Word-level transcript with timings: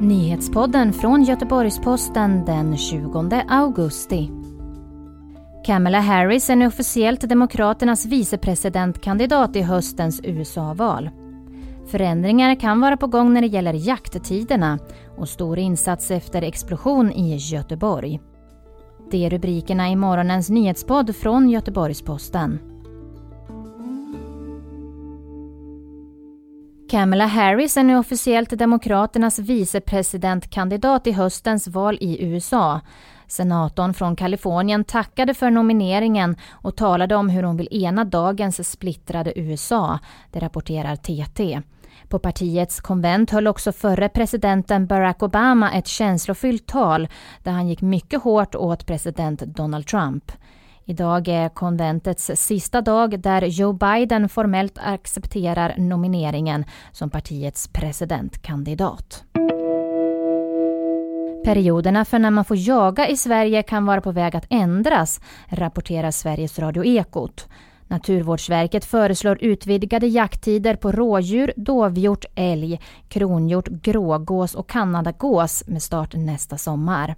Nyhetspodden 0.00 0.92
från 0.92 1.22
Göteborgs-Posten 1.22 2.44
den 2.44 2.76
20 2.76 3.42
augusti. 3.48 4.30
Kamala 5.66 6.00
Harris 6.00 6.50
är 6.50 6.56
nu 6.56 6.66
officiellt 6.66 7.28
Demokraternas 7.28 8.06
vicepresidentkandidat 8.06 9.56
i 9.56 9.62
höstens 9.62 10.20
USA-val. 10.24 11.10
Förändringar 11.86 12.60
kan 12.60 12.80
vara 12.80 12.96
på 12.96 13.06
gång 13.06 13.34
när 13.34 13.40
det 13.40 13.46
gäller 13.46 13.74
jakttiderna 13.74 14.78
och 15.16 15.28
stor 15.28 15.58
insats 15.58 16.10
efter 16.10 16.42
explosion 16.42 17.12
i 17.12 17.36
Göteborg. 17.36 18.20
Det 19.10 19.26
är 19.26 19.30
rubrikerna 19.30 19.90
i 19.90 19.96
morgonens 19.96 20.50
nyhetspodd 20.50 21.16
från 21.16 21.48
Göteborgs-Posten. 21.48 22.58
Kamala 26.90 27.26
Harris 27.26 27.76
är 27.76 27.82
nu 27.82 27.96
officiellt 27.96 28.50
Demokraternas 28.50 29.38
vicepresidentkandidat 29.38 31.06
i 31.06 31.12
höstens 31.12 31.68
val 31.68 31.98
i 32.00 32.24
USA. 32.24 32.80
Senatorn 33.26 33.94
från 33.94 34.16
Kalifornien 34.16 34.84
tackade 34.84 35.34
för 35.34 35.50
nomineringen 35.50 36.36
och 36.50 36.76
talade 36.76 37.16
om 37.16 37.28
hur 37.28 37.42
hon 37.42 37.56
vill 37.56 37.68
ena 37.70 38.04
dagens 38.04 38.70
splittrade 38.70 39.38
USA, 39.38 39.98
det 40.30 40.38
rapporterar 40.38 40.96
TT. 40.96 41.60
På 42.08 42.18
partiets 42.18 42.80
konvent 42.80 43.30
höll 43.30 43.46
också 43.46 43.72
förre 43.72 44.08
presidenten 44.08 44.86
Barack 44.86 45.22
Obama 45.22 45.72
ett 45.72 45.86
känslofyllt 45.86 46.66
tal 46.66 47.08
där 47.42 47.52
han 47.52 47.68
gick 47.68 47.80
mycket 47.82 48.22
hårt 48.22 48.54
åt 48.54 48.86
president 48.86 49.40
Donald 49.40 49.86
Trump. 49.86 50.32
Idag 50.90 51.28
är 51.28 51.48
konventets 51.48 52.30
sista 52.34 52.80
dag 52.80 53.20
där 53.20 53.42
Joe 53.42 53.72
Biden 53.72 54.28
formellt 54.28 54.78
accepterar 54.78 55.74
nomineringen 55.78 56.64
som 56.92 57.10
partiets 57.10 57.68
presidentkandidat. 57.68 59.24
Perioderna 61.44 62.04
för 62.04 62.18
när 62.18 62.30
man 62.30 62.44
får 62.44 62.56
jaga 62.56 63.08
i 63.08 63.16
Sverige 63.16 63.62
kan 63.62 63.86
vara 63.86 64.00
på 64.00 64.12
väg 64.12 64.36
att 64.36 64.46
ändras, 64.50 65.20
rapporterar 65.48 66.10
Sveriges 66.10 66.58
Radio 66.58 66.84
Ekot. 66.84 67.48
Naturvårdsverket 67.88 68.84
föreslår 68.84 69.38
utvidgade 69.40 70.06
jakttider 70.06 70.76
på 70.76 70.92
rådjur, 70.92 71.52
dovhjort, 71.56 72.24
älg, 72.34 72.80
kronhjort, 73.08 73.68
grågås 73.68 74.54
och 74.54 74.68
kanadagås 74.68 75.64
med 75.66 75.82
start 75.82 76.14
nästa 76.14 76.58
sommar. 76.58 77.14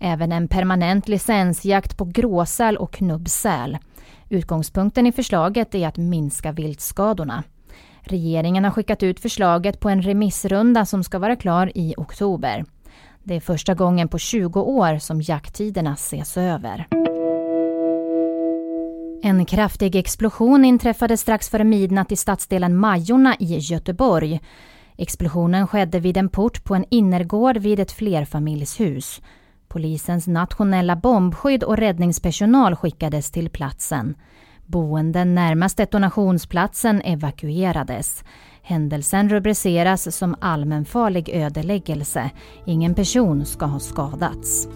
Även 0.00 0.32
en 0.32 0.48
permanent 0.48 1.08
licensjakt 1.08 1.96
på 1.96 2.04
gråsäl 2.04 2.76
och 2.76 2.92
knubbsäl. 2.92 3.78
Utgångspunkten 4.28 5.06
i 5.06 5.12
förslaget 5.12 5.74
är 5.74 5.88
att 5.88 5.96
minska 5.96 6.52
viltskadorna. 6.52 7.44
Regeringen 8.00 8.64
har 8.64 8.70
skickat 8.70 9.02
ut 9.02 9.20
förslaget 9.20 9.80
på 9.80 9.88
en 9.88 10.02
remissrunda 10.02 10.86
som 10.86 11.04
ska 11.04 11.18
vara 11.18 11.36
klar 11.36 11.72
i 11.74 11.94
oktober. 11.96 12.64
Det 13.22 13.34
är 13.34 13.40
första 13.40 13.74
gången 13.74 14.08
på 14.08 14.18
20 14.18 14.60
år 14.60 14.98
som 14.98 15.20
jakttiderna 15.20 15.92
ses 15.92 16.36
över. 16.36 17.01
En 19.24 19.44
kraftig 19.44 19.96
explosion 19.96 20.64
inträffade 20.64 21.16
strax 21.16 21.48
före 21.48 21.64
midnatt 21.64 22.12
i 22.12 22.16
stadsdelen 22.16 22.76
Majorna 22.76 23.36
i 23.38 23.58
Göteborg. 23.58 24.40
Explosionen 24.96 25.66
skedde 25.66 25.98
vid 26.00 26.16
en 26.16 26.28
port 26.28 26.64
på 26.64 26.74
en 26.74 26.84
innergård 26.90 27.56
vid 27.56 27.80
ett 27.80 27.92
flerfamiljshus. 27.92 29.20
Polisens 29.68 30.26
nationella 30.26 30.96
bombskydd 30.96 31.64
och 31.64 31.76
räddningspersonal 31.76 32.76
skickades 32.76 33.30
till 33.30 33.50
platsen. 33.50 34.14
Boenden 34.66 35.34
närmast 35.34 35.76
detonationsplatsen 35.76 37.02
evakuerades. 37.02 38.24
Händelsen 38.62 39.28
rubriceras 39.28 40.16
som 40.16 40.36
allmänfarlig 40.40 41.28
ödeläggelse. 41.28 42.30
Ingen 42.66 42.94
person 42.94 43.46
ska 43.46 43.66
ha 43.66 43.80
skadats. 43.80 44.68